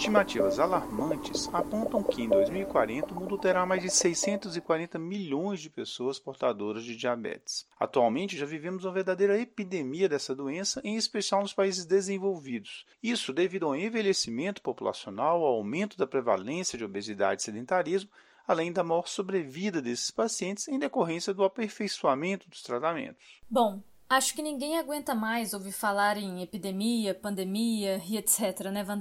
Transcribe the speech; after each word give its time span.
Estimativas 0.00 0.58
alarmantes 0.58 1.46
apontam 1.52 2.02
que 2.02 2.22
em 2.22 2.28
2040 2.30 3.12
o 3.12 3.20
mundo 3.20 3.36
terá 3.36 3.66
mais 3.66 3.82
de 3.82 3.90
640 3.90 4.98
milhões 4.98 5.60
de 5.60 5.68
pessoas 5.68 6.18
portadoras 6.18 6.84
de 6.84 6.96
diabetes. 6.96 7.68
Atualmente 7.78 8.34
já 8.34 8.46
vivemos 8.46 8.86
uma 8.86 8.94
verdadeira 8.94 9.38
epidemia 9.38 10.08
dessa 10.08 10.34
doença, 10.34 10.80
em 10.82 10.96
especial 10.96 11.42
nos 11.42 11.52
países 11.52 11.84
desenvolvidos. 11.84 12.86
Isso 13.02 13.30
devido 13.30 13.66
ao 13.66 13.76
envelhecimento 13.76 14.62
populacional, 14.62 15.44
ao 15.44 15.56
aumento 15.56 15.98
da 15.98 16.06
prevalência 16.06 16.78
de 16.78 16.84
obesidade 16.84 17.42
e 17.42 17.44
sedentarismo, 17.44 18.08
além 18.48 18.72
da 18.72 18.82
maior 18.82 19.06
sobrevida 19.06 19.82
desses 19.82 20.10
pacientes 20.10 20.66
em 20.66 20.78
decorrência 20.78 21.34
do 21.34 21.44
aperfeiçoamento 21.44 22.48
dos 22.48 22.62
tratamentos. 22.62 23.42
Bom, 23.50 23.82
acho 24.08 24.34
que 24.34 24.40
ninguém 24.40 24.78
aguenta 24.78 25.14
mais 25.14 25.52
ouvir 25.52 25.72
falar 25.72 26.16
em 26.16 26.42
epidemia, 26.42 27.14
pandemia 27.14 28.00
e 28.08 28.16
etc, 28.16 28.70
né, 28.72 28.82
Van? 28.82 28.98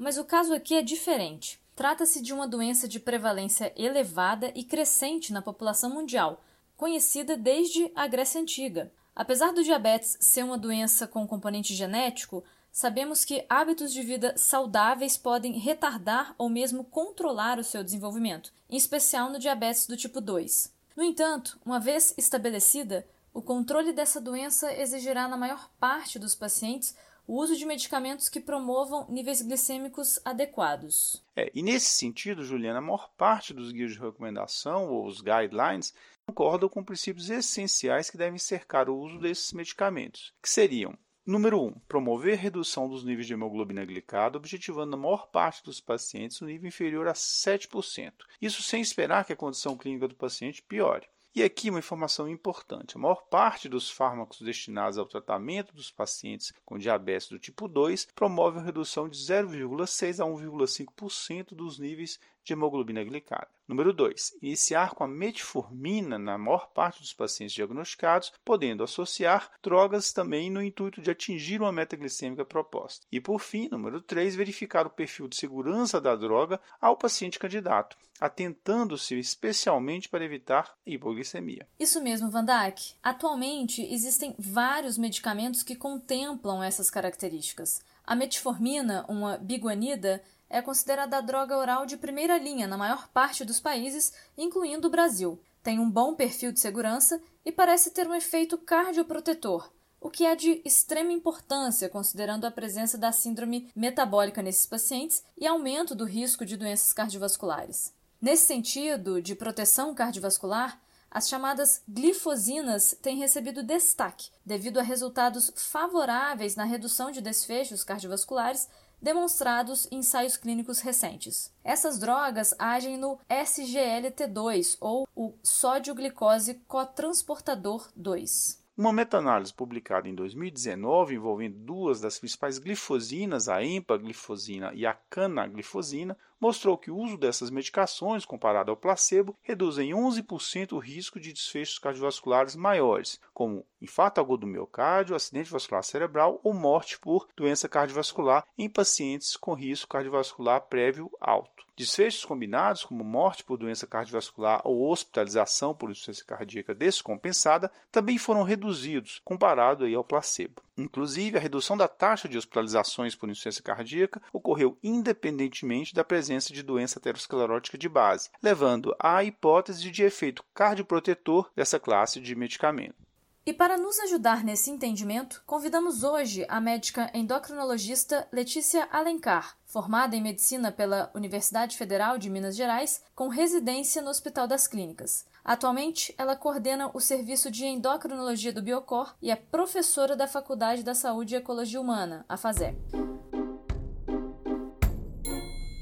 Mas 0.00 0.16
o 0.16 0.24
caso 0.24 0.54
aqui 0.54 0.74
é 0.74 0.80
diferente. 0.80 1.60
Trata-se 1.76 2.22
de 2.22 2.32
uma 2.32 2.48
doença 2.48 2.88
de 2.88 2.98
prevalência 2.98 3.70
elevada 3.76 4.50
e 4.54 4.64
crescente 4.64 5.30
na 5.30 5.42
população 5.42 5.90
mundial, 5.90 6.42
conhecida 6.74 7.36
desde 7.36 7.92
a 7.94 8.06
Grécia 8.06 8.40
Antiga. 8.40 8.90
Apesar 9.14 9.52
do 9.52 9.62
diabetes 9.62 10.16
ser 10.18 10.42
uma 10.42 10.56
doença 10.56 11.06
com 11.06 11.28
componente 11.28 11.74
genético, 11.74 12.42
sabemos 12.72 13.26
que 13.26 13.44
hábitos 13.46 13.92
de 13.92 14.00
vida 14.00 14.32
saudáveis 14.38 15.18
podem 15.18 15.58
retardar 15.58 16.34
ou 16.38 16.48
mesmo 16.48 16.82
controlar 16.82 17.58
o 17.58 17.64
seu 17.64 17.84
desenvolvimento, 17.84 18.54
em 18.70 18.78
especial 18.78 19.28
no 19.28 19.38
diabetes 19.38 19.86
do 19.86 19.98
tipo 19.98 20.18
2. 20.18 20.72
No 20.96 21.02
entanto, 21.02 21.60
uma 21.62 21.78
vez 21.78 22.14
estabelecida, 22.16 23.06
o 23.34 23.42
controle 23.42 23.92
dessa 23.92 24.18
doença 24.18 24.72
exigirá 24.72 25.28
na 25.28 25.36
maior 25.36 25.68
parte 25.78 26.18
dos 26.18 26.34
pacientes 26.34 26.96
o 27.30 27.36
uso 27.36 27.56
de 27.56 27.64
medicamentos 27.64 28.28
que 28.28 28.40
promovam 28.40 29.06
níveis 29.08 29.40
glicêmicos 29.40 30.18
adequados. 30.24 31.22
É, 31.36 31.48
e 31.54 31.62
nesse 31.62 31.90
sentido, 31.90 32.42
Juliana, 32.42 32.80
a 32.80 32.82
maior 32.82 33.08
parte 33.16 33.54
dos 33.54 33.70
guias 33.70 33.92
de 33.92 34.00
recomendação, 34.00 34.90
ou 34.90 35.06
os 35.06 35.20
guidelines, 35.20 35.94
concordam 36.26 36.68
com 36.68 36.82
princípios 36.82 37.30
essenciais 37.30 38.10
que 38.10 38.18
devem 38.18 38.36
cercar 38.36 38.90
o 38.90 38.98
uso 38.98 39.20
desses 39.20 39.52
medicamentos, 39.52 40.34
que 40.42 40.50
seriam 40.50 40.98
Número 41.24 41.60
1. 41.60 41.66
Um, 41.66 41.72
promover 41.86 42.36
redução 42.36 42.88
dos 42.88 43.04
níveis 43.04 43.28
de 43.28 43.34
hemoglobina 43.34 43.84
glicada, 43.84 44.36
objetivando 44.36 44.90
na 44.90 44.96
maior 44.96 45.28
parte 45.28 45.62
dos 45.62 45.80
pacientes 45.80 46.42
um 46.42 46.46
nível 46.46 46.66
inferior 46.66 47.06
a 47.06 47.12
7%. 47.12 48.12
Isso 48.42 48.60
sem 48.60 48.82
esperar 48.82 49.24
que 49.24 49.32
a 49.32 49.36
condição 49.36 49.76
clínica 49.76 50.08
do 50.08 50.16
paciente 50.16 50.60
piore. 50.60 51.06
E 51.32 51.44
aqui 51.44 51.70
uma 51.70 51.78
informação 51.78 52.28
importante: 52.28 52.96
a 52.96 52.98
maior 52.98 53.22
parte 53.28 53.68
dos 53.68 53.88
fármacos 53.88 54.40
destinados 54.40 54.98
ao 54.98 55.06
tratamento 55.06 55.72
dos 55.72 55.90
pacientes 55.90 56.52
com 56.64 56.76
diabetes 56.76 57.28
do 57.28 57.38
tipo 57.38 57.68
2 57.68 58.08
promove 58.14 58.58
a 58.58 58.62
redução 58.62 59.08
de 59.08 59.16
0,6 59.16 60.18
a 60.18 60.28
1,5% 60.28 61.54
dos 61.54 61.78
níveis 61.78 62.18
de 62.50 62.54
hemoglobina 62.54 63.04
glicada. 63.04 63.48
Número 63.66 63.92
2. 63.92 64.38
Iniciar 64.42 64.94
com 64.94 65.04
a 65.04 65.08
metformina 65.08 66.18
na 66.18 66.36
maior 66.36 66.68
parte 66.72 67.00
dos 67.00 67.14
pacientes 67.14 67.54
diagnosticados, 67.54 68.32
podendo 68.44 68.82
associar 68.82 69.52
drogas 69.62 70.12
também 70.12 70.50
no 70.50 70.60
intuito 70.60 71.00
de 71.00 71.10
atingir 71.10 71.60
uma 71.60 71.70
meta 71.70 71.96
glicêmica 71.96 72.44
proposta. 72.44 73.06
E 73.12 73.20
por 73.20 73.38
fim, 73.38 73.68
número 73.70 74.00
3, 74.00 74.34
verificar 74.34 74.86
o 74.86 74.90
perfil 74.90 75.28
de 75.28 75.36
segurança 75.36 76.00
da 76.00 76.16
droga 76.16 76.60
ao 76.80 76.96
paciente 76.96 77.38
candidato, 77.38 77.96
atentando-se 78.20 79.16
especialmente 79.16 80.08
para 80.08 80.24
evitar 80.24 80.74
hipoglicemia. 80.84 81.68
Isso 81.78 82.02
mesmo, 82.02 82.30
Van 82.30 82.44
Dijk. 82.44 82.96
Atualmente 83.00 83.82
existem 83.82 84.34
vários 84.36 84.98
medicamentos 84.98 85.62
que 85.62 85.76
contemplam 85.76 86.62
essas 86.62 86.90
características. 86.90 87.80
A 88.04 88.16
metformina, 88.16 89.06
uma 89.08 89.38
biguanida, 89.38 90.20
é 90.50 90.60
considerada 90.60 91.16
a 91.16 91.20
droga 91.20 91.56
oral 91.56 91.86
de 91.86 91.96
primeira 91.96 92.36
linha 92.36 92.66
na 92.66 92.76
maior 92.76 93.08
parte 93.08 93.44
dos 93.44 93.60
países, 93.60 94.12
incluindo 94.36 94.88
o 94.88 94.90
Brasil. 94.90 95.40
Tem 95.62 95.78
um 95.78 95.88
bom 95.88 96.14
perfil 96.14 96.50
de 96.50 96.58
segurança 96.58 97.22
e 97.44 97.52
parece 97.52 97.92
ter 97.92 98.08
um 98.08 98.14
efeito 98.14 98.58
cardioprotetor, 98.58 99.70
o 100.00 100.10
que 100.10 100.26
é 100.26 100.34
de 100.34 100.60
extrema 100.64 101.12
importância 101.12 101.88
considerando 101.88 102.46
a 102.46 102.50
presença 102.50 102.98
da 102.98 103.12
síndrome 103.12 103.70
metabólica 103.76 104.42
nesses 104.42 104.66
pacientes 104.66 105.22
e 105.38 105.46
aumento 105.46 105.94
do 105.94 106.04
risco 106.04 106.44
de 106.44 106.56
doenças 106.56 106.92
cardiovasculares. 106.92 107.94
Nesse 108.20 108.46
sentido 108.46 109.22
de 109.22 109.34
proteção 109.34 109.94
cardiovascular, 109.94 110.80
as 111.10 111.28
chamadas 111.28 111.82
glifosinas 111.88 112.96
têm 113.02 113.18
recebido 113.18 113.62
destaque 113.62 114.30
devido 114.46 114.78
a 114.78 114.82
resultados 114.82 115.52
favoráveis 115.56 116.54
na 116.54 116.64
redução 116.64 117.10
de 117.10 117.20
desfechos 117.20 117.82
cardiovasculares 117.82 118.68
demonstrados 119.00 119.86
em 119.90 120.00
ensaios 120.00 120.36
clínicos 120.36 120.80
recentes. 120.80 121.54
Essas 121.62 121.98
drogas 121.98 122.54
agem 122.58 122.96
no 122.96 123.18
SGLT2 123.28 124.76
ou 124.80 125.06
o 125.14 125.34
sódio-glicose 125.42 126.54
cotransportador 126.66 127.88
2. 127.94 128.60
Uma 128.76 128.94
meta-análise 128.94 129.52
publicada 129.52 130.08
em 130.08 130.14
2019 130.14 131.14
envolvendo 131.14 131.58
duas 131.58 132.00
das 132.00 132.18
principais 132.18 132.58
glifosinas, 132.58 133.46
a 133.46 133.62
empaglifosina 133.62 134.72
e 134.74 134.86
a 134.86 134.94
canaglifosina, 134.94 136.16
mostrou 136.40 136.78
que 136.78 136.90
o 136.90 136.96
uso 136.96 137.18
dessas 137.18 137.50
medicações, 137.50 138.24
comparado 138.24 138.70
ao 138.70 138.76
placebo, 138.76 139.36
reduz 139.42 139.78
em 139.78 139.90
11% 139.90 140.72
o 140.72 140.78
risco 140.78 141.20
de 141.20 141.32
desfechos 141.32 141.78
cardiovasculares 141.78 142.56
maiores, 142.56 143.20
como 143.34 143.66
infarto 143.80 144.20
agudo 144.20 144.46
do 144.46 144.46
miocárdio, 144.46 145.14
acidente 145.14 145.50
vascular 145.50 145.84
cerebral 145.84 146.40
ou 146.42 146.54
morte 146.54 146.98
por 146.98 147.28
doença 147.36 147.68
cardiovascular 147.68 148.44
em 148.56 148.68
pacientes 148.68 149.36
com 149.36 149.54
risco 149.54 149.88
cardiovascular 149.88 150.62
prévio 150.62 151.10
alto. 151.20 151.69
Desfechos 151.80 152.26
combinados, 152.26 152.84
como 152.84 153.02
morte 153.02 153.42
por 153.42 153.56
doença 153.56 153.86
cardiovascular 153.86 154.60
ou 154.66 154.90
hospitalização 154.90 155.74
por 155.74 155.90
insuficiência 155.90 156.26
cardíaca 156.26 156.74
descompensada, 156.74 157.72
também 157.90 158.18
foram 158.18 158.42
reduzidos, 158.42 159.18
comparado 159.24 159.86
ao 159.86 160.04
placebo. 160.04 160.60
Inclusive, 160.76 161.38
a 161.38 161.40
redução 161.40 161.78
da 161.78 161.88
taxa 161.88 162.28
de 162.28 162.36
hospitalizações 162.36 163.14
por 163.14 163.30
insuficiência 163.30 163.62
cardíaca 163.62 164.20
ocorreu 164.30 164.76
independentemente 164.82 165.94
da 165.94 166.04
presença 166.04 166.52
de 166.52 166.62
doença 166.62 166.98
aterosclerótica 166.98 167.78
de 167.78 167.88
base, 167.88 168.28
levando 168.42 168.94
à 168.98 169.24
hipótese 169.24 169.90
de 169.90 170.02
efeito 170.02 170.44
cardioprotetor 170.52 171.50
dessa 171.56 171.80
classe 171.80 172.20
de 172.20 172.34
medicamento. 172.34 173.09
E 173.50 173.52
para 173.52 173.76
nos 173.76 173.98
ajudar 173.98 174.44
nesse 174.44 174.70
entendimento, 174.70 175.42
convidamos 175.44 176.04
hoje 176.04 176.46
a 176.48 176.60
médica 176.60 177.10
endocrinologista 177.12 178.28
Letícia 178.30 178.88
Alencar, 178.92 179.56
formada 179.66 180.14
em 180.14 180.22
medicina 180.22 180.70
pela 180.70 181.10
Universidade 181.16 181.76
Federal 181.76 182.16
de 182.16 182.30
Minas 182.30 182.54
Gerais, 182.54 183.02
com 183.12 183.26
residência 183.26 184.00
no 184.02 184.08
Hospital 184.08 184.46
das 184.46 184.68
Clínicas. 184.68 185.26
Atualmente, 185.44 186.14
ela 186.16 186.36
coordena 186.36 186.92
o 186.94 187.00
serviço 187.00 187.50
de 187.50 187.66
endocrinologia 187.66 188.52
do 188.52 188.62
Biocor 188.62 189.16
e 189.20 189.32
é 189.32 189.34
professora 189.34 190.14
da 190.14 190.28
Faculdade 190.28 190.84
da 190.84 190.94
Saúde 190.94 191.34
e 191.34 191.38
Ecologia 191.38 191.80
Humana, 191.80 192.24
a 192.28 192.36
FASE. 192.36 192.76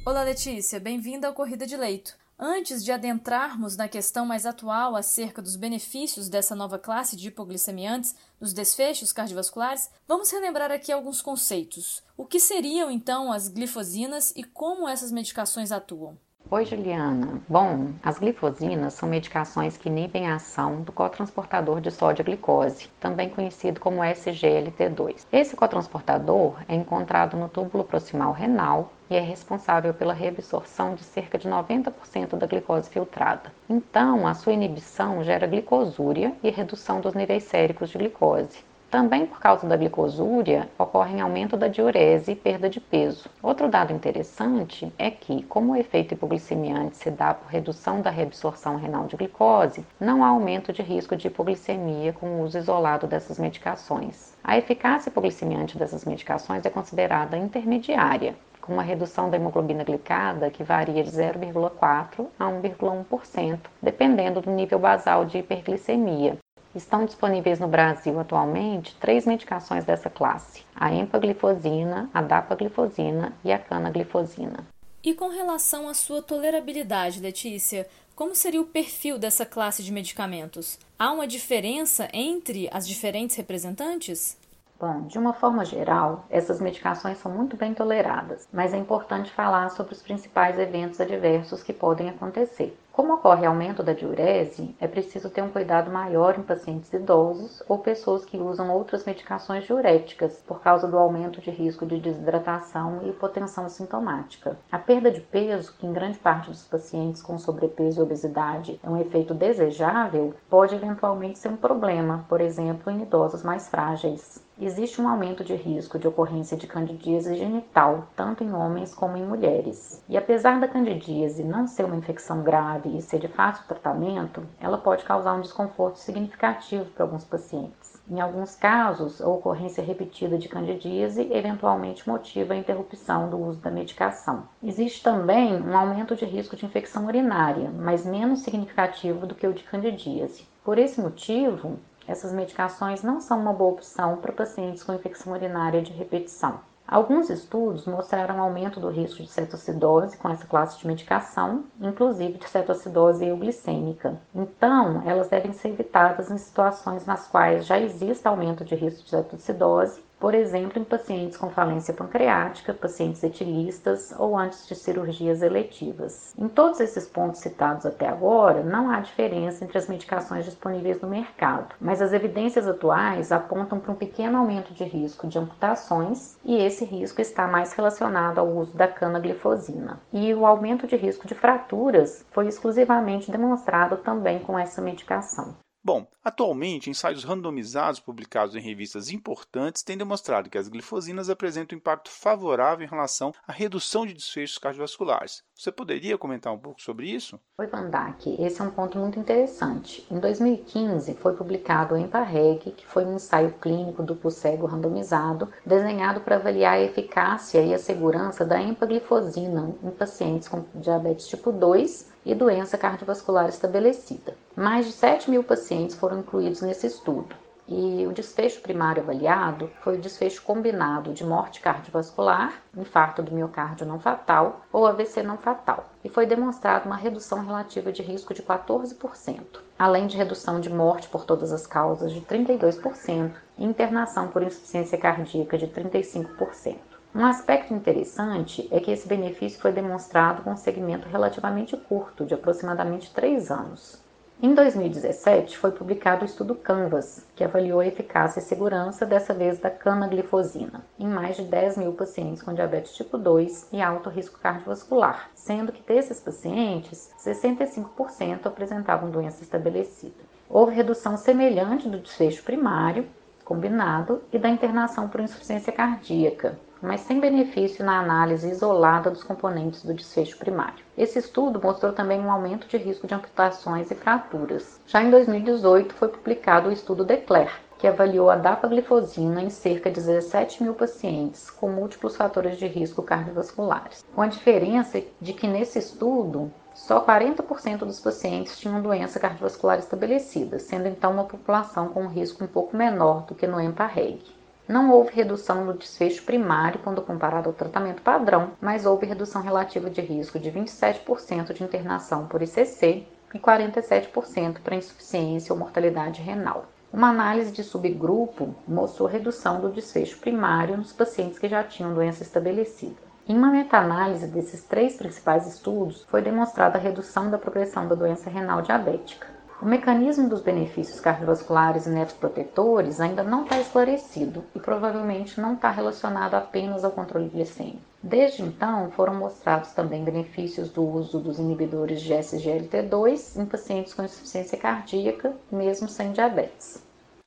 Olá, 0.07 0.23
Letícia, 0.23 0.81
bem-vinda 0.81 1.29
ao 1.29 1.35
Corrida 1.35 1.67
de 1.67 1.77
Leito. 1.77 2.17
Antes 2.41 2.85
de 2.85 2.93
adentrarmos 2.93 3.77
na 3.77 3.89
questão 3.89 4.25
mais 4.25 4.47
atual 4.47 4.95
acerca 4.95 5.43
dos 5.43 5.57
benefícios 5.57 6.29
dessa 6.29 6.55
nova 6.55 6.79
classe 6.79 7.17
de 7.17 7.27
hipoglicemiantes 7.27 8.15
nos 8.41 8.53
desfechos 8.53 9.13
cardiovasculares, 9.13 9.91
vamos 10.07 10.31
relembrar 10.31 10.71
aqui 10.71 10.93
alguns 10.93 11.21
conceitos. 11.21 12.01
O 12.17 12.25
que 12.25 12.39
seriam 12.39 12.93
então 12.93 13.33
as 13.33 13.49
glifosinas 13.49 14.33
e 14.37 14.45
como 14.45 14.89
essas 14.89 15.11
medicações 15.11 15.73
atuam? 15.73 16.17
Oi, 16.51 16.65
Juliana. 16.65 17.43
Bom, 17.47 17.91
as 18.03 18.19
glifosinas 18.19 18.95
são 18.95 19.07
medicações 19.07 19.77
que 19.77 19.91
inibem 19.91 20.27
a 20.27 20.37
ação 20.37 20.81
do 20.81 20.91
cotransportador 20.91 21.79
de 21.79 21.91
sódio-glicose, 21.91 22.89
também 22.99 23.29
conhecido 23.29 23.79
como 23.79 24.01
SGLT2. 24.01 25.27
Esse 25.31 25.55
cotransportador 25.55 26.57
é 26.67 26.75
encontrado 26.75 27.37
no 27.37 27.51
túbulo 27.51 27.85
proximal 27.85 28.33
renal 28.33 28.91
e 29.11 29.17
é 29.17 29.21
responsável 29.21 29.93
pela 29.93 30.15
reabsorção 30.15 30.95
de 30.95 31.05
cerca 31.05 31.37
de 31.37 31.47
90% 31.47 32.35
da 32.35 32.47
glicose 32.47 32.89
filtrada. 32.89 33.53
Então, 33.69 34.27
a 34.27 34.33
sua 34.33 34.55
inibição 34.55 35.23
gera 35.23 35.47
glicosúria 35.47 36.35
e 36.43 36.49
redução 36.49 36.99
dos 37.03 37.13
níveis 37.13 37.43
séricos 37.43 37.91
de 37.91 37.99
glicose. 37.99 38.65
Também 38.91 39.27
por 39.27 39.39
causa 39.39 39.67
da 39.67 39.77
glicosúria, 39.77 40.67
ocorre 40.79 41.21
aumento 41.21 41.59
da 41.59 41.69
diurese 41.69 42.33
e 42.33 42.35
perda 42.35 42.71
de 42.71 42.81
peso. 42.81 43.29
Outro 43.43 43.69
dado 43.69 43.93
interessante 43.93 44.91
é 44.99 45.11
que, 45.11 45.43
como 45.43 45.73
o 45.73 45.77
efeito 45.77 46.15
hipoglicemiante 46.15 46.97
se 46.97 47.11
dá 47.11 47.35
por 47.35 47.49
redução 47.49 48.01
da 48.01 48.09
reabsorção 48.09 48.77
renal 48.77 49.07
de 49.07 49.15
glicose, 49.15 49.85
não 50.01 50.25
há 50.25 50.29
aumento 50.29 50.73
de 50.73 50.81
risco 50.81 51.15
de 51.15 51.27
hipoglicemia 51.27 52.15
com 52.15 52.27
o 52.27 52.43
uso 52.43 52.57
isolado 52.57 53.07
dessas 53.07 53.39
medicações. 53.39 54.35
A 54.43 54.57
eficácia 54.57 55.11
hipoglicemiante 55.11 55.77
dessas 55.77 56.07
medicações 56.07 56.65
é 56.65 56.71
considerada 56.71 57.37
intermediária, 57.37 58.37
com 58.63 58.73
uma 58.73 58.83
redução 58.83 59.29
da 59.29 59.37
hemoglobina 59.37 59.85
glicada 59.85 60.51
que 60.51 60.65
varia 60.65 61.05
de 61.05 61.11
0,4 61.11 62.27
a 62.39 62.47
1,1%, 62.47 63.59
dependendo 63.83 64.41
do 64.41 64.51
nível 64.51 64.79
basal 64.79 65.27
de 65.27 65.39
hiperglicemia. 65.39 66.39
Estão 66.75 67.05
disponíveis 67.05 67.59
no 67.59 67.67
Brasil 67.67 68.19
atualmente 68.21 68.95
três 68.97 69.27
medicações 69.27 69.85
dessa 69.85 70.11
classe: 70.11 70.65
a 70.75 70.93
empaglifosina, 70.93 72.11
a 72.13 72.23
dapaglifosina 72.23 73.33
e 73.45 73.53
a 73.53 73.59
canaglifosina. 73.59 74.67
E 75.03 75.15
com 75.15 75.29
relação 75.29 75.89
à 75.89 75.95
sua 75.95 76.21
tolerabilidade, 76.21 77.21
Letícia, 77.21 77.89
como 78.15 78.35
seria 78.35 78.61
o 78.61 78.67
perfil 78.67 79.17
dessa 79.19 79.47
classe 79.47 79.83
de 79.83 79.93
medicamentos? 79.93 80.79
Há 80.99 81.13
uma 81.13 81.27
diferença 81.27 82.09
entre 82.13 82.69
as 82.73 82.87
diferentes 82.87 83.37
representantes? 83.37 84.37
Bom, 84.81 85.09
de 85.09 85.19
uma 85.19 85.33
forma 85.33 85.65
geral, 85.65 86.25
essas 86.31 86.61
medicações 86.61 87.19
são 87.19 87.33
muito 87.33 87.57
bem 87.57 87.75
toleradas, 87.75 88.47
mas 88.53 88.73
é 88.73 88.77
importante 88.77 89.31
falar 89.31 89.71
sobre 89.71 89.93
os 89.93 90.03
principais 90.03 90.57
eventos 90.59 91.01
adversos 91.01 91.63
que 91.63 91.73
podem 91.73 92.09
acontecer. 92.09 92.79
Como 92.99 93.15
ocorre 93.15 93.47
aumento 93.47 93.81
da 93.81 93.93
diurese, 93.93 94.75
é 94.81 94.89
preciso 94.89 95.31
ter 95.31 95.41
um 95.41 95.51
cuidado 95.51 95.89
maior 95.89 96.37
em 96.37 96.43
pacientes 96.43 96.93
idosos 96.93 97.63
ou 97.69 97.79
pessoas 97.79 98.25
que 98.25 98.37
usam 98.37 98.73
outras 98.73 99.05
medicações 99.05 99.63
diuréticas 99.63 100.43
por 100.45 100.61
causa 100.61 100.89
do 100.89 100.99
aumento 100.99 101.41
de 101.41 101.49
risco 101.49 101.87
de 101.87 102.01
desidratação 102.01 102.99
e 103.05 103.11
hipotensão 103.11 103.69
sintomática. 103.69 104.59
A 104.73 104.81
perda 104.81 105.13
de 105.13 105.21
peso, 105.21 105.77
que 105.79 105.87
em 105.87 105.93
grande 105.93 106.19
parte 106.19 106.51
dos 106.51 106.65
pacientes 106.65 107.23
com 107.23 107.39
sobrepeso 107.39 108.01
e 108.01 108.03
obesidade 108.03 108.81
é 108.83 108.91
um 108.91 109.01
efeito 109.01 109.33
desejável, 109.33 110.35
pode 110.51 110.75
eventualmente 110.75 111.39
ser 111.39 111.51
um 111.51 111.57
problema, 111.57 112.27
por 112.29 112.41
exemplo, 112.41 112.91
em 112.91 113.03
idosos 113.03 113.45
mais 113.45 113.69
frágeis. 113.69 114.45
Existe 114.61 115.01
um 115.01 115.09
aumento 115.09 115.45
de 115.45 115.55
risco 115.55 116.01
de 116.01 116.09
ocorrência 116.09 116.57
de 116.57 116.67
candidíase 116.67 117.37
genital, 117.37 118.09
tanto 118.17 118.43
em 118.43 118.53
homens 118.53 118.93
como 118.93 119.17
em 119.17 119.25
mulheres. 119.25 120.03
E 120.09 120.17
apesar 120.17 120.59
da 120.59 120.67
candidíase 120.67 121.45
não 121.45 121.69
ser 121.69 121.85
uma 121.85 121.95
infecção 121.95 122.43
grave 122.43 122.88
e 122.97 123.03
ser 123.03 123.19
de 123.19 123.29
fácil 123.29 123.67
tratamento, 123.67 124.47
ela 124.61 124.79
pode 124.79 125.05
causar 125.05 125.35
um 125.35 125.41
desconforto 125.41 125.97
significativo 125.97 126.87
para 126.87 127.05
alguns 127.05 127.25
pacientes. 127.25 127.99
Em 128.11 128.21
alguns 128.21 128.55
casos, 128.55 129.21
a 129.21 129.29
ocorrência 129.29 129.85
repetida 129.85 130.39
de 130.39 130.49
candidíase 130.49 131.29
eventualmente 131.31 132.09
motiva 132.09 132.55
a 132.55 132.57
interrupção 132.57 133.29
do 133.29 133.39
uso 133.39 133.61
da 133.61 133.71
medicação. 133.71 134.45
Existe 134.63 135.03
também 135.03 135.61
um 135.61 135.77
aumento 135.77 136.17
de 136.17 136.25
risco 136.25 136.57
de 136.57 136.65
infecção 136.65 137.05
urinária, 137.05 137.71
mas 137.71 138.07
menos 138.07 138.41
significativo 138.41 139.27
do 139.27 139.35
que 139.35 139.47
o 139.47 139.53
de 139.53 139.63
candidíase. 139.63 140.47
Por 140.65 140.79
esse 140.79 141.01
motivo, 141.01 141.79
essas 142.07 142.33
medicações 142.33 143.03
não 143.03 143.21
são 143.21 143.39
uma 143.39 143.53
boa 143.53 143.73
opção 143.73 144.17
para 144.17 144.33
pacientes 144.33 144.83
com 144.83 144.95
infecção 144.95 145.35
urinária 145.35 145.83
de 145.83 145.93
repetição. 145.93 146.61
Alguns 146.91 147.29
estudos 147.29 147.85
mostraram 147.85 148.41
aumento 148.41 148.81
do 148.81 148.89
risco 148.89 149.23
de 149.23 149.29
cetoacidose 149.29 150.17
com 150.17 150.31
essa 150.31 150.47
classe 150.47 150.79
de 150.79 150.87
medicação, 150.87 151.67
inclusive 151.79 152.39
de 152.39 152.49
cetoacidose 152.49 153.27
euglicêmica. 153.27 154.19
Então, 154.35 155.03
elas 155.05 155.29
devem 155.29 155.53
ser 155.53 155.69
evitadas 155.69 156.31
em 156.31 156.39
situações 156.39 157.05
nas 157.05 157.29
quais 157.29 157.67
já 157.67 157.79
existe 157.79 158.27
aumento 158.27 158.65
de 158.65 158.75
risco 158.75 159.05
de 159.05 159.11
cetoacidose 159.11 160.03
por 160.21 160.35
exemplo, 160.35 160.81
em 160.81 160.85
pacientes 160.85 161.37
com 161.37 161.51
falência 161.51 161.95
pancreática, 161.95 162.75
pacientes 162.75 163.23
etilistas 163.23 164.13
ou 164.19 164.37
antes 164.37 164.67
de 164.67 164.75
cirurgias 164.75 165.43
eletivas. 165.43 166.35
Em 166.37 166.49
todos 166.49 166.81
esses 166.81 167.07
pontos 167.07 167.41
citados 167.41 167.87
até 167.87 168.09
agora, 168.09 168.63
não 168.63 168.91
há 168.91 169.01
diferença 169.01 169.65
entre 169.65 169.79
as 169.79 169.89
medicações 169.89 170.45
disponíveis 170.45 171.01
no 171.01 171.09
mercado, 171.09 171.75
mas 171.81 172.03
as 172.03 172.13
evidências 172.13 172.67
atuais 172.67 173.31
apontam 173.31 173.79
para 173.79 173.93
um 173.93 173.97
pequeno 173.97 174.39
aumento 174.39 174.73
de 174.75 174.85
risco 174.85 175.27
de 175.27 175.39
amputações 175.39 176.37
e 176.45 176.57
esse 176.57 176.85
risco 176.85 177.21
está 177.21 177.47
mais 177.47 177.73
relacionado 177.73 178.39
ao 178.39 178.49
uso 178.49 178.77
da 178.77 178.89
canaglifosina. 178.89 180.01
E 180.13 180.35
o 180.35 180.45
aumento 180.45 180.87
de 180.87 180.97
risco 180.97 181.27
de 181.27 181.35
fraturas 181.35 182.25
foi 182.31 182.49
exclusivamente 182.49 183.31
demonstrado 183.31 183.97
também 183.99 184.39
com 184.41 184.59
essa 184.59 184.83
medicação. 184.83 185.55
Bom, 185.89 186.07
atualmente, 186.23 186.91
ensaios 186.91 187.25
randomizados 187.25 187.99
publicados 187.99 188.55
em 188.55 188.61
revistas 188.61 189.11
importantes 189.11 189.83
têm 189.83 189.97
demonstrado 189.97 190.51
que 190.51 190.59
as 190.59 190.69
glifosinas 190.69 191.31
apresentam 191.31 191.75
um 191.75 191.79
impacto 191.79 192.11
favorável 192.11 192.87
em 192.87 192.91
relação 192.91 193.33
à 193.47 193.53
redução 193.53 194.05
de 194.05 194.13
desfechos 194.13 194.59
cardiovasculares. 194.59 195.43
Você 195.55 195.73
poderia 195.73 196.19
comentar 196.19 196.53
um 196.53 196.59
pouco 196.59 196.83
sobre 196.83 197.09
isso? 197.09 197.41
Oi, 197.57 197.67
Vandak. 197.69 198.37
Esse 198.39 198.61
é 198.61 198.65
um 198.65 198.71
ponto 198.71 198.99
muito 198.99 199.19
interessante. 199.19 200.07
Em 200.11 200.21
2015, 200.21 201.15
foi 201.15 201.35
publicado 201.35 201.95
o 201.95 201.97
EMPA-REG, 201.97 202.73
que 202.73 202.87
foi 202.87 203.07
um 203.07 203.17
ensaio 203.17 203.55
clínico 203.55 204.03
duplo 204.03 204.31
cego 204.31 204.67
randomizado, 204.67 205.51
desenhado 205.65 206.21
para 206.21 206.37
avaliar 206.37 206.75
a 206.75 206.83
eficácia 206.83 207.63
e 207.63 207.73
a 207.73 207.79
segurança 207.79 208.45
da 208.45 208.61
empaglifosina 208.61 209.75
em 209.83 209.91
pacientes 209.93 210.49
com 210.49 210.67
diabetes 210.75 211.27
tipo 211.29 211.51
2 211.51 212.13
e 212.27 212.35
doença 212.35 212.77
cardiovascular 212.77 213.49
estabelecida. 213.49 214.37
Mais 214.61 214.87
de 214.87 214.91
7 214.91 215.31
mil 215.31 215.45
pacientes 215.45 215.95
foram 215.95 216.19
incluídos 216.19 216.63
nesse 216.63 216.85
estudo. 216.85 217.37
E 217.69 218.05
o 218.09 218.13
desfecho 218.13 218.61
primário 218.61 219.01
avaliado 219.01 219.71
foi 219.83 219.95
o 219.95 220.01
desfecho 220.01 220.43
combinado 220.43 221.15
de 221.15 221.25
morte 221.25 221.61
cardiovascular, 221.61 222.55
infarto 222.77 223.23
do 223.23 223.33
miocárdio 223.33 223.87
não 223.87 224.01
fatal 224.01 224.63
ou 224.73 224.85
AVC 224.85 225.23
não 225.23 225.39
fatal. 225.39 225.85
E 226.03 226.09
foi 226.09 226.27
demonstrada 226.27 226.87
uma 226.87 226.97
redução 226.97 227.47
relativa 227.47 227.93
de 227.93 228.03
risco 228.03 228.35
de 228.35 228.43
14%, 228.43 229.61
além 229.79 230.09
de 230.09 230.17
redução 230.17 230.59
de 230.59 230.71
morte 230.71 231.09
por 231.09 231.25
todas 231.25 231.53
as 231.53 231.65
causas 231.65 232.11
de 232.11 232.21
32% 232.23 233.31
e 233.59 233.65
internação 233.65 234.27
por 234.27 234.43
insuficiência 234.43 234.99
cardíaca 234.99 235.57
de 235.57 235.69
35%. 235.69 236.79
Um 237.15 237.25
aspecto 237.25 237.73
interessante 237.73 238.67
é 238.73 238.81
que 238.81 238.91
esse 238.91 239.07
benefício 239.07 239.61
foi 239.61 239.71
demonstrado 239.71 240.43
com 240.43 240.51
um 240.51 240.57
segmento 240.57 241.09
relativamente 241.09 241.77
curto, 241.77 242.25
de 242.25 242.35
aproximadamente 242.35 243.15
3 243.15 243.53
anos. 243.53 244.08
Em 244.41 244.55
2017, 244.55 245.59
foi 245.59 245.73
publicado 245.73 246.23
o 246.23 246.25
estudo 246.25 246.55
Canvas, 246.55 247.27
que 247.35 247.43
avaliou 247.43 247.81
a 247.81 247.87
eficácia 247.89 248.39
e 248.39 248.43
segurança, 248.43 249.05
dessa 249.05 249.35
vez 249.35 249.59
da 249.59 249.69
canaglifosina, 249.69 250.85
em 250.97 251.09
mais 251.09 251.35
de 251.35 251.43
10 251.43 251.79
mil 251.79 251.93
pacientes 251.93 252.41
com 252.41 252.55
diabetes 252.55 252.95
tipo 252.95 253.19
2 253.19 253.67
e 253.73 253.83
alto 253.83 254.09
risco 254.09 254.39
cardiovascular, 254.39 255.29
sendo 255.35 255.73
que 255.73 255.83
desses 255.83 256.21
pacientes, 256.21 257.11
65% 257.19 258.47
apresentavam 258.47 259.11
doença 259.11 259.43
estabelecida. 259.43 260.15
Houve 260.49 260.73
redução 260.73 261.17
semelhante 261.17 261.89
do 261.89 261.99
desfecho 261.99 262.45
primário, 262.45 263.09
combinado, 263.45 264.23
e 264.33 264.39
da 264.39 264.49
internação 264.49 265.09
por 265.09 265.21
insuficiência 265.21 265.73
cardíaca, 265.73 266.57
mas 266.83 267.01
sem 267.01 267.21
benefício 267.21 267.85
na 267.85 268.01
análise 268.01 268.51
isolada 268.51 269.11
dos 269.11 269.23
componentes 269.23 269.83
do 269.83 269.95
desfecho 269.95 270.39
primário. 270.39 270.85
Esse 270.97 271.19
estudo 271.19 271.61
mostrou 271.63 271.93
também 271.93 272.21
um 272.21 272.31
aumento 272.31 272.67
de 272.67 272.77
risco 272.77 273.07
de 273.07 273.15
amputações 273.15 273.91
e 273.91 273.95
fraturas. 273.95 274.81
Já 274.87 275.03
em 275.03 275.11
2018 275.11 275.95
foi 275.95 276.09
publicado 276.09 276.69
o 276.69 276.73
estudo 276.73 277.05
DECLARE, 277.05 277.51
que 277.79 277.87
avaliou 277.87 278.29
a 278.29 278.37
dapaglifosina 278.37 279.41
em 279.41 279.51
cerca 279.51 279.89
de 279.89 280.01
17 280.01 280.63
mil 280.63 280.75
pacientes 280.75 281.49
com 281.49 281.71
múltiplos 281.71 282.17
fatores 282.17 282.59
de 282.59 282.67
risco 282.67 283.03
cardiovasculares, 283.03 284.05
com 284.15 284.21
a 284.21 284.27
diferença 284.27 285.01
de 285.21 285.33
que 285.33 285.47
nesse 285.47 285.79
estudo 285.79 286.51
só 286.75 287.05
40% 287.05 287.79
dos 287.79 288.01
pacientes 288.01 288.59
tinham 288.59 288.81
doença 288.81 289.19
cardiovascular 289.19 289.79
estabelecida, 289.79 290.59
sendo 290.59 290.87
então 290.87 291.13
uma 291.13 291.25
população 291.25 291.89
com 291.89 292.05
um 292.05 292.09
risco 292.09 292.43
um 292.43 292.47
pouco 292.47 292.77
menor 292.77 293.27
do 293.27 293.35
que 293.35 293.47
no 293.47 293.61
EMPA-REG. 293.61 294.38
Não 294.69 294.91
houve 294.91 295.15
redução 295.15 295.65
no 295.65 295.73
desfecho 295.73 296.23
primário 296.25 296.79
quando 296.85 297.01
comparado 297.01 297.49
ao 297.49 297.55
tratamento 297.55 298.03
padrão, 298.03 298.51
mas 298.61 298.85
houve 298.85 299.07
redução 299.07 299.41
relativa 299.41 299.89
de 299.89 300.03
risco 300.03 300.39
de 300.39 300.53
27% 300.53 301.55
de 301.55 301.65
internação 301.65 302.27
por 302.27 302.43
ICC 302.43 303.07
e 303.33 303.39
47% 303.39 304.61
para 304.63 304.77
insuficiência 304.77 305.55
ou 305.55 305.59
mortalidade 305.59 306.21
renal. 306.21 306.67
Uma 306.93 307.09
análise 307.09 307.51
de 307.51 307.65
subgrupo 307.65 308.55
mostrou 308.67 309.09
redução 309.09 309.59
do 309.59 309.71
desfecho 309.71 310.19
primário 310.19 310.77
nos 310.77 310.93
pacientes 310.93 311.39
que 311.39 311.49
já 311.49 311.65
tinham 311.65 311.95
doença 311.95 312.23
estabelecida. 312.23 313.09
Em 313.27 313.37
uma 313.37 313.51
meta-análise 313.51 314.27
desses 314.27 314.65
três 314.65 314.97
principais 314.97 315.47
estudos, 315.47 316.05
foi 316.11 316.21
demonstrada 316.21 316.77
a 316.77 316.81
redução 316.81 317.31
da 317.31 317.39
progressão 317.39 317.89
da 317.89 317.95
doença 317.95 318.29
renal 318.29 318.61
diabética. 318.61 319.38
O 319.61 319.67
mecanismo 319.67 320.29
dos 320.29 320.41
benefícios 320.41 321.01
cardiovasculares 321.01 321.87
e 321.87 321.91
nefroprotetores 321.91 323.01
ainda 323.01 323.25
não 323.25 323.43
está 323.43 323.61
esclarecido 323.61 324.45
e 324.55 324.61
provavelmente 324.61 325.41
não 325.41 325.55
está 325.55 325.69
relacionado 325.69 326.35
apenas 326.35 326.85
ao 326.85 326.93
controle 326.93 327.29
glicêmico. 327.29 327.83
Desde 328.01 328.43
então, 328.43 328.89
foram 328.93 329.17
mostrados 329.17 329.73
também 329.73 330.05
benefícios 330.05 330.71
do 330.71 330.85
uso 330.85 331.19
dos 331.19 331.41
inibidores 331.41 332.01
de 332.01 332.13
SGLT2 332.13 333.37
em 333.37 333.47
pacientes 333.47 333.93
com 333.93 334.05
insuficiência 334.05 334.57
cardíaca, 334.57 335.37
mesmo 335.51 335.89
sem 335.89 336.13
diabetes. 336.13 336.81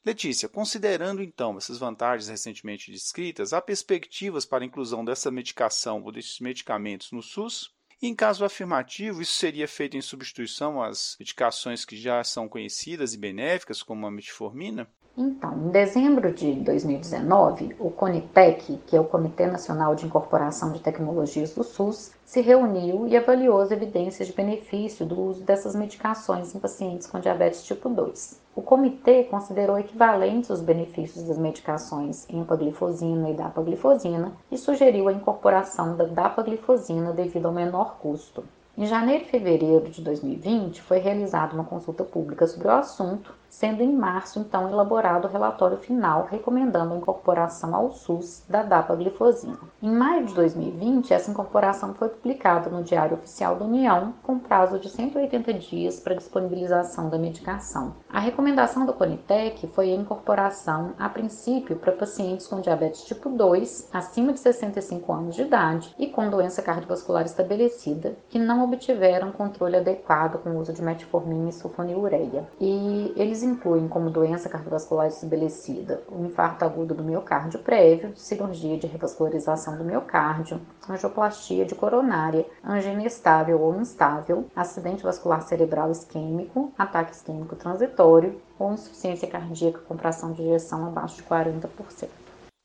Letícia, 0.06 0.48
considerando 0.48 1.22
então 1.22 1.58
essas 1.58 1.78
vantagens 1.78 2.30
recentemente 2.30 2.90
descritas, 2.90 3.52
há 3.52 3.62
perspectivas 3.62 4.46
para 4.46 4.64
a 4.64 4.68
inclusão 4.68 5.04
dessa 5.04 5.30
medicação 5.30 6.02
ou 6.02 6.14
desses 6.14 6.40
medicamentos 6.40 7.12
no 7.12 7.22
SUS? 7.22 7.72
Em 8.08 8.16
caso 8.16 8.44
afirmativo, 8.44 9.22
isso 9.22 9.34
seria 9.34 9.68
feito 9.68 9.96
em 9.96 10.02
substituição 10.02 10.82
às 10.82 11.16
medicações 11.20 11.86
que 11.86 11.96
já 11.96 12.24
são 12.24 12.50
conhecidas 12.50 13.14
e 13.14 13.18
benéficas, 13.18 13.84
como 13.84 14.08
a 14.08 14.12
metformina? 14.12 14.90
Então, 15.18 15.54
em 15.58 15.70
dezembro 15.70 16.32
de 16.32 16.54
2019, 16.54 17.76
o 17.78 17.90
CONITEC, 17.90 18.80
que 18.88 18.96
é 18.96 19.00
o 19.00 19.04
Comitê 19.04 19.46
Nacional 19.46 19.94
de 19.94 20.06
Incorporação 20.06 20.72
de 20.72 20.80
Tecnologias 20.80 21.54
do 21.54 21.66
SUS, 21.66 22.14
se 22.24 22.40
reuniu 22.40 23.06
e 23.06 23.18
avaliou 23.18 23.60
as 23.60 23.72
evidências 23.72 24.30
de 24.30 24.34
benefício 24.34 25.06
do 25.06 25.20
uso 25.20 25.44
dessas 25.44 25.76
medicações 25.76 26.56
em 26.56 26.60
pacientes 26.60 27.08
com 27.08 27.20
diabetes 27.20 27.66
tipo 27.66 27.90
2. 27.90 28.40
O 28.56 28.62
comitê 28.62 29.26
considerou 29.26 29.78
equivalentes 29.78 30.50
os 30.50 30.62
benefícios 30.62 31.26
das 31.26 31.38
medicações 31.38 32.26
empaglifosina 32.30 33.30
e 33.32 33.34
dapaglifosina 33.34 34.32
e 34.50 34.58
sugeriu 34.58 35.10
a 35.10 35.14
incorporação 35.14 35.98
da 35.98 36.06
dapaglifosina 36.06 37.12
devido 37.12 37.48
ao 37.48 37.54
menor 37.54 37.98
custo. 38.00 38.46
Em 38.78 38.86
janeiro 38.86 39.26
e 39.26 39.28
fevereiro 39.28 39.90
de 39.90 40.02
2020, 40.02 40.82
foi 40.82 41.00
realizada 41.00 41.54
uma 41.54 41.66
consulta 41.66 42.06
pública 42.06 42.48
sobre 42.48 42.70
o 42.70 42.72
assunto 42.72 43.41
sendo 43.52 43.84
em 43.84 43.94
março 43.94 44.40
então 44.40 44.70
elaborado 44.70 45.26
o 45.26 45.32
relatório 45.32 45.78
final 45.78 46.26
recomendando 46.32 46.94
a 46.94 46.98
incorporação 46.98 47.76
ao 47.76 47.92
SUS 47.92 48.44
da 48.48 48.64
dapaglifosina. 48.64 49.60
Em 49.84 49.92
maio 49.92 50.26
de 50.26 50.34
2020, 50.34 51.14
essa 51.14 51.30
incorporação 51.30 51.94
foi 51.94 52.08
publicada 52.08 52.70
no 52.70 52.82
Diário 52.82 53.18
Oficial 53.18 53.58
da 53.58 53.66
União, 53.66 54.14
com 54.24 54.40
prazo 54.40 54.80
de 54.80 54.90
180 54.90 55.54
dias 55.56 56.00
para 56.00 56.16
disponibilização 56.16 57.10
da 57.10 57.18
medicação. 57.18 57.94
A 58.10 58.20
recomendação 58.20 58.86
do 58.86 58.94
Conitec 58.94 59.68
foi 59.68 59.92
a 59.92 59.96
incorporação, 59.96 60.94
a 60.98 61.10
princípio, 61.10 61.76
para 61.76 61.92
pacientes 61.92 62.48
com 62.48 62.62
diabetes 62.62 63.04
tipo 63.04 63.30
2, 63.30 63.90
acima 63.92 64.32
de 64.32 64.40
65 64.40 65.12
anos 65.12 65.36
de 65.36 65.42
idade 65.42 65.94
e 66.00 66.08
com 66.08 66.30
doença 66.30 66.62
cardiovascular 66.62 67.26
estabelecida, 67.26 68.16
que 68.30 68.40
não 68.40 68.64
obtiveram 68.64 69.32
controle 69.32 69.76
adequado 69.76 70.42
com 70.42 70.52
o 70.52 70.60
uso 70.60 70.72
de 70.72 70.82
metformina 70.82 71.50
e 71.50 71.54
sulfonilureia. 71.54 72.48
E 72.60 73.14
eles 73.18 73.41
incluem 73.42 73.88
como 73.88 74.10
doença 74.10 74.50
cardiovascular 74.50 75.08
estabelecida 75.08 76.02
o 76.10 76.26
infarto 76.26 76.64
agudo 76.66 76.94
do 76.94 77.04
miocárdio 77.04 77.60
prévio, 77.60 78.14
cirurgia 78.16 78.78
de 78.78 78.88
revascularização 78.88 79.78
do 79.78 79.84
miocárdio, 79.84 80.62
angioplastia 80.90 81.66
de 81.66 81.76
coronária, 81.76 82.46
angina 82.64 83.06
estável 83.06 83.62
ou 83.62 83.80
instável, 83.80 84.46
acidente 84.56 85.04
vascular 85.04 85.42
cerebral 85.42 85.92
isquêmico, 85.92 86.72
ataque 86.78 87.14
isquêmico 87.14 87.56
transitório 87.56 88.40
ou 88.58 88.74
insuficiência 88.74 89.28
cardíaca 89.28 89.80
com 89.88 89.98
fração 89.98 90.32
de 90.34 90.42
ejeção 90.42 90.86
abaixo 90.86 91.18
de 91.18 91.24
40%. 91.24 92.21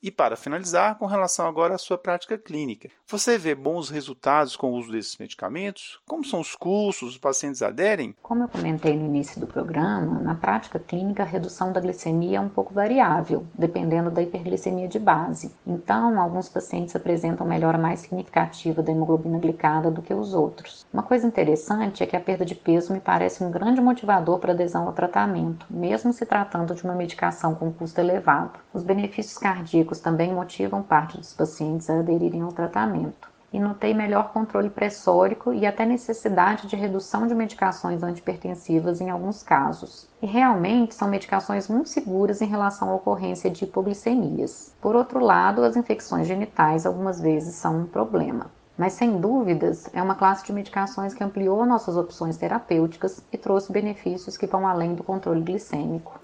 E 0.07 0.11
para 0.13 0.37
finalizar, 0.37 0.97
com 0.99 1.07
relação 1.07 1.49
agora 1.49 1.75
à 1.75 1.79
sua 1.79 1.99
prática 1.99 2.39
clínica, 2.39 2.89
você 3.09 3.37
vê 3.37 3.57
bons 3.57 3.91
resultados 3.91 4.55
com 4.55 4.71
o 4.71 4.77
uso 4.77 4.93
desses 4.93 5.19
medicamentos? 5.19 5.99
Como 6.07 6.25
são 6.25 6.39
os 6.39 6.55
custos? 6.55 7.09
Os 7.11 7.19
pacientes 7.19 7.61
aderem? 7.61 8.15
Como 8.23 8.45
eu 8.45 8.49
comentei 8.49 8.97
no 8.97 9.05
início 9.05 9.41
do 9.41 9.49
programa, 9.49 10.21
na 10.21 10.37
prática 10.37 10.79
clínica 10.79 11.25
a 11.25 11.27
redução 11.27 11.73
da 11.73 11.81
glicemia 11.81 12.39
é 12.39 12.41
um 12.41 12.49
pouco 12.49 12.73
variável, 12.73 13.45
dependendo 13.53 14.09
da 14.09 14.23
hiperglicemia 14.23 14.87
de 14.87 15.01
base. 15.01 15.53
Então, 15.67 16.21
alguns 16.21 16.49
pacientes 16.49 16.95
apresentam 16.95 17.45
melhora 17.45 17.77
mais 17.77 17.99
significativa 17.99 18.85
da 18.85 18.93
hemoglobina 18.93 19.41
glicada 19.41 19.91
do 19.91 20.03
que 20.03 20.15
os 20.15 20.35
outros. 20.35 20.87
Uma 20.93 21.03
coisa 21.03 21.27
interessante 21.27 22.05
é 22.05 22.07
que 22.07 22.15
a 22.15 22.21
perda 22.21 22.45
de 22.45 22.55
peso 22.55 22.93
me 22.93 23.01
parece 23.01 23.43
um 23.43 23.51
grande 23.51 23.81
motivador 23.81 24.39
para 24.39 24.53
adesão 24.53 24.87
ao 24.87 24.93
tratamento, 24.93 25.67
mesmo 25.69 26.13
se 26.13 26.25
tratando 26.25 26.77
de 26.77 26.85
uma 26.85 26.95
medicação 26.95 27.57
com 27.57 27.73
custo 27.73 28.01
elevado. 28.01 28.61
Os 28.73 28.85
benefícios 28.85 29.37
cardíacos 29.37 29.96
também 30.01 30.33
motivam 30.33 30.83
parte 30.83 31.17
dos 31.17 31.33
pacientes 31.33 31.89
a 31.89 31.99
aderirem 31.99 32.43
ao 32.43 32.53
tratamento. 32.53 33.31
E 33.53 33.61
notei 33.61 33.95
melhor 33.95 34.33
controle 34.33 34.69
pressórico 34.69 35.53
e 35.53 35.65
até 35.65 35.87
necessidade 35.87 36.67
de 36.67 36.77
redução 36.77 37.27
de 37.27 37.35
medicações 37.35 38.03
antipertensivas 38.03 39.01
em 39.01 39.09
alguns 39.09 39.43
casos. 39.43 40.09
E 40.21 40.27
realmente 40.27 40.95
são 40.95 41.09
medicações 41.09 41.69
muito 41.69 41.89
seguras 41.89 42.43
em 42.43 42.47
relação 42.47 42.91
à 42.91 42.95
ocorrência 42.95 43.49
de 43.49 43.65
hipoglicemias. 43.65 44.75
Por 44.81 44.95
outro 44.95 45.21
lado, 45.21 45.63
as 45.63 45.77
infecções 45.77 46.27
genitais 46.27 46.85
algumas 46.85 47.21
vezes 47.21 47.55
são 47.55 47.83
um 47.83 47.87
problema. 47.87 48.51
Mas 48.77 48.93
sem 48.93 49.19
dúvidas, 49.19 49.89
é 49.95 50.03
uma 50.03 50.15
classe 50.15 50.45
de 50.45 50.53
medicações 50.53 51.15
que 51.15 51.25
ampliou 51.25 51.65
nossas 51.65 51.97
opções 51.97 52.37
terapêuticas 52.37 53.23
e 53.33 53.39
trouxe 53.39 53.73
benefícios 53.73 54.37
que 54.37 54.47
vão 54.47 54.67
além 54.67 54.95
do 54.95 55.03
controle 55.03 55.41
glicêmico. 55.41 56.21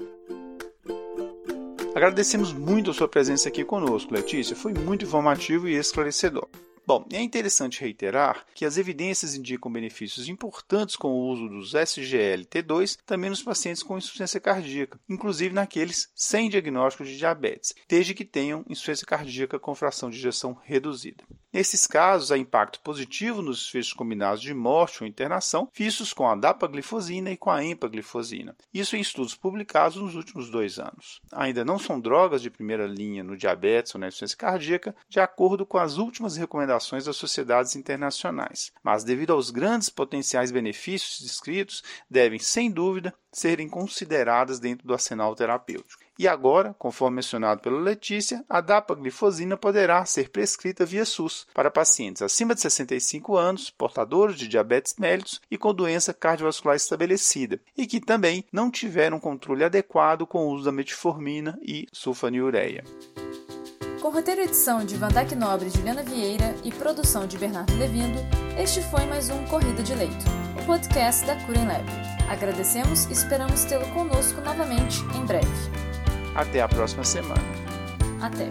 Agradecemos 1.94 2.54
muito 2.54 2.90
a 2.90 2.94
sua 2.94 3.06
presença 3.06 3.50
aqui 3.50 3.62
conosco, 3.64 4.14
Letícia. 4.14 4.56
Foi 4.56 4.72
muito 4.72 5.04
informativo 5.04 5.68
e 5.68 5.75
esclarecedor. 5.75 6.49
Bom, 6.87 7.06
é 7.12 7.20
interessante 7.20 7.82
reiterar 7.82 8.46
que 8.54 8.64
as 8.64 8.78
evidências 8.78 9.37
indicam 9.37 9.70
benefícios 9.70 10.26
importantes 10.26 10.96
com 10.96 11.08
o 11.08 11.28
uso 11.28 11.49
dos 11.49 11.75
SGLT2 11.75 12.99
também 13.04 13.28
nos 13.28 13.42
pacientes 13.42 13.82
com 13.82 13.99
insuficiência 13.99 14.40
cardíaca, 14.40 14.99
inclusive 15.08 15.54
naqueles 15.54 16.11
sem 16.14 16.49
diagnóstico 16.49 17.04
de 17.04 17.16
diabetes, 17.16 17.75
desde 17.87 18.14
que 18.14 18.25
tenham 18.25 18.64
insuficiência 18.68 19.06
cardíaca 19.06 19.58
com 19.58 19.75
fração 19.75 20.08
de 20.08 20.16
ejeção 20.16 20.58
reduzida. 20.64 21.22
Nesses 21.52 21.87
casos, 21.87 22.32
há 22.32 22.38
impacto 22.38 22.80
positivo 22.80 23.42
nos 23.42 23.59
desfechos 23.59 23.92
combinados 23.92 24.40
de 24.40 24.54
morte 24.54 25.02
ou 25.02 25.06
internação, 25.06 25.68
vistos 25.75 26.14
com 26.14 26.26
a 26.26 26.35
dapaglifosina 26.35 27.30
e 27.30 27.37
com 27.37 27.50
a 27.50 27.62
empaglifosina. 27.62 28.56
Isso 28.73 28.97
em 28.97 29.00
estudos 29.00 29.35
publicados 29.35 29.99
nos 29.99 30.14
últimos 30.14 30.50
dois 30.50 30.78
anos. 30.78 31.21
Ainda 31.30 31.62
não 31.62 31.78
são 31.78 32.00
drogas 32.00 32.40
de 32.40 32.49
primeira 32.49 32.87
linha 32.87 33.23
no 33.23 33.37
diabetes 33.37 33.94
ou 33.94 34.00
na 34.00 34.09
insuficiência 34.09 34.38
cardíaca, 34.38 34.97
de 35.11 35.21
acordo 35.21 35.66
com 35.66 35.76
as 35.76 35.99
últimas 35.99 36.38
recomendações 36.38 37.04
das 37.04 37.16
sociedades 37.16 37.76
internacionais. 37.76 38.73
Mas, 38.82 39.04
devido 39.04 39.35
aos 39.35 39.50
grandes 39.50 39.90
potenciais 39.90 40.50
benefícios 40.50 41.21
descritos, 41.21 41.82
devem, 42.11 42.38
sem 42.38 42.71
dúvida, 42.71 43.12
serem 43.30 43.68
consideradas 43.68 44.59
dentro 44.59 44.87
do 44.87 44.94
arsenal 44.94 45.35
terapêutico. 45.35 46.01
E 46.19 46.28
agora, 46.28 46.75
conforme 46.78 47.16
mencionado 47.16 47.61
pela 47.61 47.81
Letícia, 47.81 48.45
a 48.49 48.61
dapaglifosina 48.61 49.57
poderá 49.57 50.04
ser 50.04 50.31
prescrita 50.31 50.85
via 50.85 51.04
SUS 51.04 51.47
para 51.54 51.71
pacientes 51.71 52.23
acima 52.23 52.54
de 52.54 52.61
65 52.61 53.37
anos, 53.37 53.71
portadores 53.71 54.37
de 54.37 54.47
diabetes 54.47 54.95
mellitus 54.99 55.40
e 55.50 55.57
com 55.57 55.73
doença 55.73 56.12
cardiovascular 56.12 56.76
estabelecida, 56.76 57.61
e 57.76 57.87
que 57.87 58.00
também 58.00 58.45
não 58.52 58.71
tiveram 58.71 59.19
controle 59.19 59.64
adequado 59.64 60.26
com 60.26 60.47
o 60.47 60.50
uso 60.50 60.64
da 60.64 60.73
metformina 60.73 61.59
e 61.62 61.87
sulfonilureia. 61.92 62.85
Com 64.02 64.11
roteiro 64.11 64.40
edição 64.40 64.85
de 64.85 64.97
Vandac 64.97 65.33
Nobre 65.35 65.69
e 65.69 65.71
Juliana 65.71 66.02
Vieira 66.02 66.57
e 66.64 66.73
produção 66.73 67.25
de 67.25 67.38
Bernardo 67.38 67.73
Levindo, 67.78 68.19
este 68.59 68.83
foi 68.83 69.07
mais 69.07 69.31
um 69.31 69.45
Corrida 69.47 69.81
de 69.83 69.95
Leito, 69.95 70.25
o 70.61 70.66
podcast 70.66 71.25
da 71.25 71.37
Curen 71.47 71.66
Lab. 71.66 71.85
Agradecemos 72.28 73.04
e 73.04 73.12
esperamos 73.12 73.64
tê-lo 73.64 73.87
conosco 73.95 74.40
novamente 74.40 74.99
em 75.16 75.25
breve. 75.25 75.91
Até 76.34 76.60
a 76.60 76.68
próxima 76.68 77.04
semana. 77.04 77.42
Até. 78.20 78.48